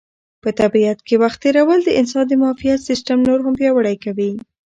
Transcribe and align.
په 0.43 0.49
طبیعت 0.59 0.99
کې 1.07 1.15
وخت 1.23 1.39
تېرول 1.43 1.79
د 1.83 1.89
انسان 1.99 2.25
د 2.27 2.33
معافیت 2.41 2.79
سیسټم 2.89 3.17
نور 3.27 3.39
هم 3.45 3.53
پیاوړی 3.59 3.95
کوي. 4.03 4.31